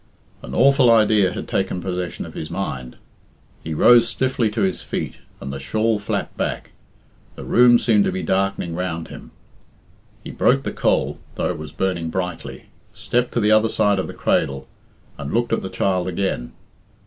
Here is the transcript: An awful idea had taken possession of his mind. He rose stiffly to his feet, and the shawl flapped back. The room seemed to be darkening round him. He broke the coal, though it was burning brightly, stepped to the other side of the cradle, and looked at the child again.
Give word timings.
An 0.41 0.55
awful 0.55 0.89
idea 0.89 1.31
had 1.33 1.47
taken 1.47 1.79
possession 1.79 2.25
of 2.25 2.33
his 2.33 2.49
mind. 2.49 2.95
He 3.63 3.75
rose 3.75 4.07
stiffly 4.09 4.49
to 4.49 4.61
his 4.61 4.81
feet, 4.81 5.17
and 5.39 5.53
the 5.53 5.59
shawl 5.59 5.99
flapped 5.99 6.35
back. 6.35 6.71
The 7.35 7.43
room 7.43 7.77
seemed 7.77 8.05
to 8.05 8.11
be 8.11 8.23
darkening 8.23 8.73
round 8.73 9.09
him. 9.09 9.29
He 10.23 10.31
broke 10.31 10.63
the 10.63 10.71
coal, 10.73 11.19
though 11.35 11.51
it 11.51 11.59
was 11.59 11.71
burning 11.71 12.09
brightly, 12.09 12.63
stepped 12.95 13.31
to 13.33 13.39
the 13.39 13.51
other 13.51 13.69
side 13.69 13.99
of 13.99 14.07
the 14.07 14.15
cradle, 14.15 14.67
and 15.19 15.31
looked 15.31 15.53
at 15.53 15.61
the 15.61 15.69
child 15.69 16.07
again. 16.07 16.53